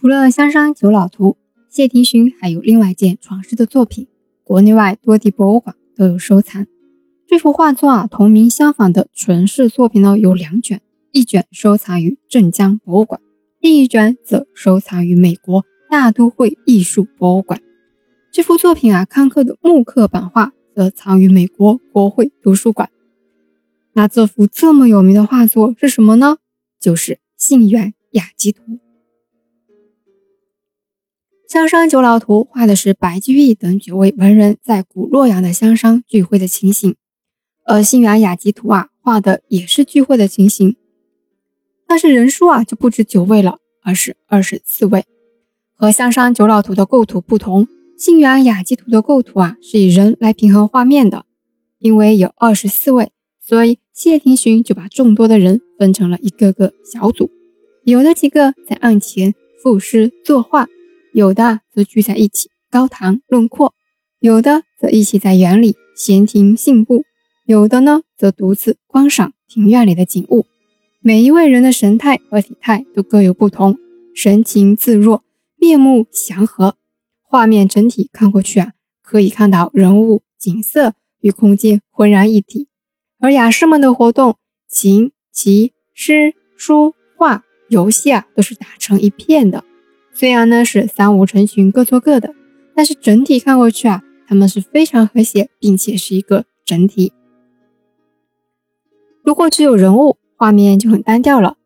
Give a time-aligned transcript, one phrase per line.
[0.00, 1.32] 除了《香山九老图》，
[1.68, 4.08] 谢廷勋还有另外一件传世的作品，
[4.42, 6.66] 国内外多地博物馆都有收藏。
[7.26, 10.80] 这幅画作啊，同名相仿的传世作品呢有两卷，
[11.12, 13.20] 一卷收藏于镇江博物馆，
[13.60, 17.60] 另一卷则收藏于美国大都会艺术博物馆。
[18.32, 22.88] 这幅作品啊，康克的木刻版画则藏于美国国会图书馆。
[23.92, 26.38] 那这幅这么有名的画作是什么呢？
[26.80, 28.62] 就是《信源雅集图》。
[31.50, 36.94] 香山九老图画的是白居易等几位文人在古洛阳的香山聚会的情形。
[37.66, 40.76] 而《信源雅集图》啊，画的也是聚会的情形，
[41.88, 45.04] 但是人数啊就不止九位了，而是二十四位。
[45.74, 47.66] 和《香山九老图》的构图不同，
[47.98, 51.26] 《信源雅集图》的构图啊是以人来平衡画面的。
[51.80, 53.10] 因为有二十四位，
[53.44, 57.28] 所以谢霆锋就把众多的人分成了一个个小组，
[57.82, 60.68] 有的几个在案前赋诗作画，
[61.12, 63.74] 有的则聚在一起高谈论阔，
[64.20, 67.04] 有的则一起在园里闲庭信步。
[67.44, 70.46] 有的呢，则独自观赏庭院里的景物。
[71.00, 73.76] 每一位人的神态和体态都各有不同，
[74.14, 75.24] 神情自若，
[75.56, 76.76] 面目祥和。
[77.22, 82.68] 画面整体看过去啊，可以看到人物、景色与空间浑然一体。
[83.18, 84.36] 而雅士们的活动，
[84.68, 89.64] 琴、棋、诗、书、画、游戏啊，都是打成一片的。
[90.20, 92.34] 虽然呢是三五成群，各做各的，
[92.74, 97.14] 但是整体看过去啊，他们是非常和谐，并且是一个整体。
[99.24, 101.56] 如果只有人物，画面就很单调了。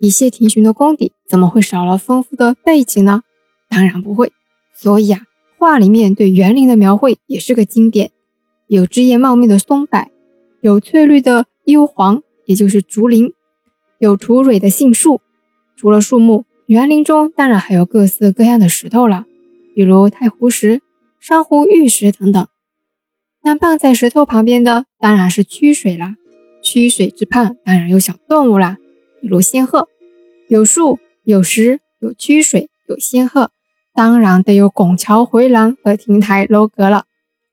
[0.00, 3.22] 以谢霆锋的功底，怎么会少了丰富的背景呢？
[3.68, 4.32] 当然不会。
[4.74, 5.20] 所以啊，
[5.56, 8.10] 画里面对园林的描绘也是个经典。
[8.66, 10.10] 有枝叶茂密的松柏，
[10.60, 13.32] 有翠绿的幽黄，也就是竹林，
[14.00, 15.20] 有吐蕊的杏树。
[15.76, 19.26] 除了树木，园林中当然还有各色各样的石头了，
[19.74, 20.82] 比如太湖石、
[21.18, 22.46] 珊瑚、玉石等等。
[23.42, 26.14] 那傍在石头旁边的，当然是曲水了。
[26.62, 28.78] 曲水之畔，当然有小动物啦，
[29.20, 29.88] 比如仙鹤。
[30.46, 33.50] 有树，有石，有曲水，有仙鹤，
[33.92, 37.06] 当然得有拱桥、回廊和亭台楼阁了。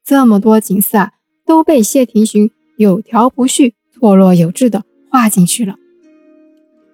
[0.06, 1.14] 这么多景色啊，
[1.44, 3.50] 都被谢霆锋有条不紊、
[3.92, 5.78] 错落有致的画进去了。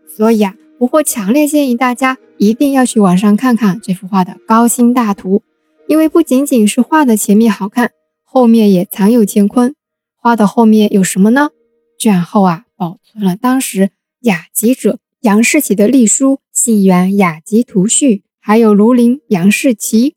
[0.08, 5.42] 所以啊，我会强烈建议大家一定要去网上看看这幅画的高清大图，
[5.88, 9.74] 因为不仅仅是画的前面好看，后面也藏有乾坤。
[10.18, 11.52] 画的后面有什么呢？
[11.98, 13.92] 卷后啊，保存了当时
[14.22, 20.16] 雅集者杨士奇的隶书《信源雅集图序》，还有庐陵杨士奇、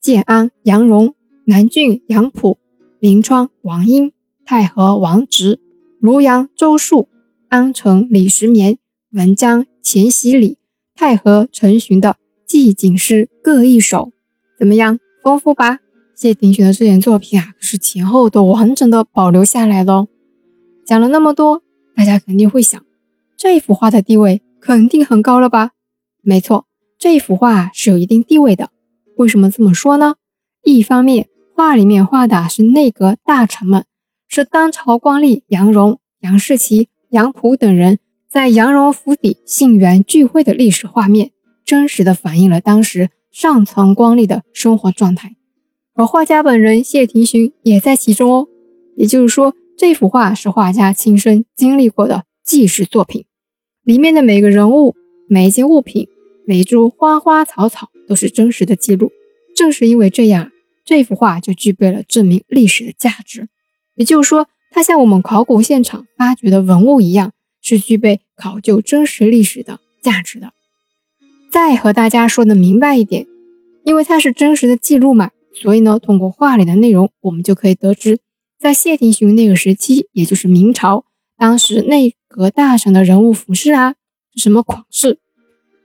[0.00, 2.58] 建安杨荣、南郡杨溥、
[2.98, 4.12] 临川王英、
[4.46, 5.60] 太和王直、
[6.00, 7.10] 庐阳周树、
[7.50, 8.78] 安城李时绵、
[9.16, 10.58] 文江钱禧礼、
[10.94, 12.16] 太和陈寻的
[12.46, 14.12] 寄景诗各一首，
[14.58, 15.00] 怎么样？
[15.22, 15.78] 丰富吧？
[16.14, 20.08] 谢霆锋的这件作品啊，可是前后都完整的保留下来的哦。
[20.84, 21.62] 讲了那么多，
[21.96, 22.84] 大家肯定会想，
[23.38, 25.70] 这幅画的地位肯定很高了吧？
[26.20, 26.66] 没错，
[26.98, 28.68] 这幅画是有一定地位的。
[29.16, 30.16] 为什么这么说呢？
[30.62, 33.86] 一方面，画里面画的是内阁大臣们，
[34.28, 41.30] 是当朝官吏杨荣、杨士奇、杨溥等人在杨荣府邸信源聚会的历史画面，
[41.64, 45.36] 真实的反映了当时上层官吏的生活状态。
[45.94, 48.48] 而画家本人谢霆锋也在其中哦，
[48.96, 49.54] 也就是说。
[49.78, 53.26] 这幅画是画家亲身经历过的纪实作品，
[53.82, 54.94] 里面的每个人物、
[55.28, 56.08] 每一件物品、
[56.46, 59.12] 每一株花花草草都是真实的记录。
[59.54, 60.50] 正是因为这样，
[60.86, 63.48] 这幅画就具备了证明历史的价值。
[63.96, 67.32] 也就是说，它像我们考古现场发掘的文物一样，
[67.66, 70.52] 是具备考究真实历史的价值的。
[71.50, 73.26] 再和大家说的明白一点，
[73.82, 78.20] 因为它是真实的记录嘛，所以呢，通过画里的内容，我们就可以得知。
[78.56, 81.06] 在谢霆锋那个时期，也就是明朝，
[81.36, 83.96] 当时内阁大臣的人物服饰啊
[84.32, 85.18] 是什么款式？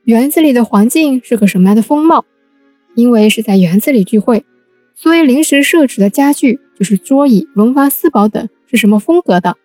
[0.04, 2.26] 园子里的环境是个什么样的风貌？
[2.94, 4.46] 因为是在园子里聚会，
[4.96, 9.58] 所以临时设置的家具就是桌椅、文房四宝等是什么风格的？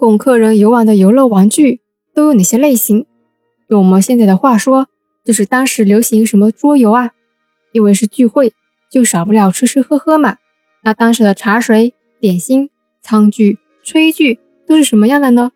[0.00, 1.82] 供客人游玩的游乐玩具
[2.14, 3.04] 都有哪些类型？
[3.68, 4.88] 用我们现在的话说，
[5.22, 7.10] 就是当时流行什么桌游啊？
[7.72, 8.54] 因为是聚会，
[8.90, 10.38] 就少不了吃吃喝喝嘛。
[10.84, 12.70] 那当时的茶水、点心、
[13.02, 15.52] 餐具、炊具都是什么样的呢？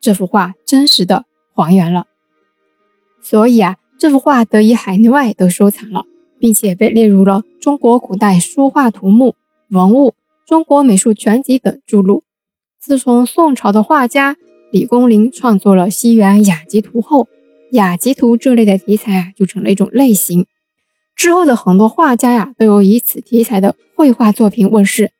[0.00, 2.06] 这幅画真实的还原了，
[3.20, 6.06] 所以啊，这幅画得以海内外都收藏了，
[6.38, 9.34] 并且被列入了《中国古代书画图目
[9.68, 10.08] 文物》
[10.46, 12.24] 《中国美术全集》等著录。
[12.86, 14.36] 自从宋朝的画家
[14.70, 17.28] 李公麟创作了《西园雅集图》后，
[17.72, 20.44] 雅集图这类的题材啊，就成了一种类型。
[21.16, 25.12] 之后的很多画家呀，都有以此题材的绘画作品问世。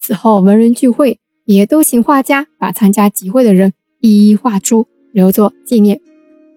[0.00, 6.00] 此后文人聚会，也都请画家把参加集会的人一一画出，留作纪念。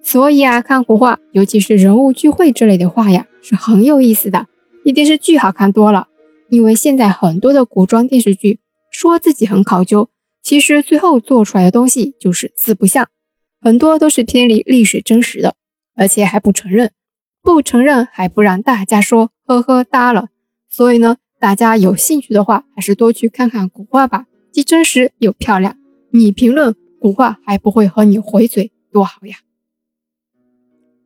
[0.03, 4.45] 所以啊，看古画，尤其是人物聚会之类的画呀，是很有意思的，
[4.83, 6.09] 比电视剧好看多了。
[6.51, 8.59] 因为现在很多的古装电视剧
[8.91, 10.09] 说自己很考究，
[10.41, 13.07] 其实最后做出来的东西就是四不像，
[13.61, 15.55] 很多都是偏离历史真实的，
[15.95, 16.91] 而且还不承认，
[17.41, 20.29] 不承认还不让大家说，呵呵哒了。
[20.69, 25.77] 所以呢，大家有兴趣的话，还是多去看看古画吧，既真实又漂亮。
[26.11, 29.37] 你评论古画还不会和你回嘴，多好呀！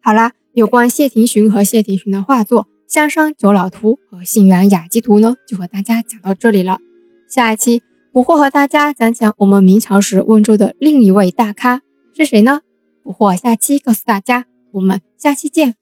[0.02, 2.68] 好啦，有关谢霆锋和谢霆锋的画作。
[2.88, 6.80] 香山九老图和信源雅集图呢，就和大家讲到这里了。
[7.28, 7.82] 下一期
[8.16, 11.82] 捕获和大家讲讲我们明朝时温州的另一位大咖
[12.14, 12.62] 是谁呢？
[13.04, 14.46] 捕获下期告诉大家。
[14.72, 15.76] 我们下期见。